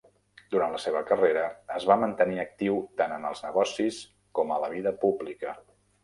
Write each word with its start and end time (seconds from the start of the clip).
Durant 0.53 0.71
la 0.75 0.79
seva 0.83 1.01
carrera, 1.09 1.41
es 1.75 1.83
va 1.89 1.97
mantenir 2.03 2.39
actiu 2.43 2.79
tant 3.01 3.13
en 3.17 3.27
els 3.31 3.43
negocis 3.47 3.99
com 4.39 4.55
a 4.55 4.57
la 4.65 4.71
vida 4.73 4.95
pública. 5.05 5.55